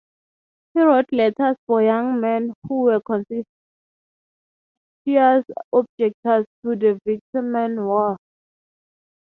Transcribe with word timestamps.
He 0.73 0.81
wrote 0.81 1.05
letters 1.11 1.57
for 1.67 1.83
young 1.83 2.19
men 2.21 2.55
who 2.67 2.85
were 2.85 3.01
conscientious 3.01 3.45
objectors 5.71 6.45
to 6.65 6.75
the 6.75 6.99
Vietnam 7.05 7.85
War. 7.85 8.17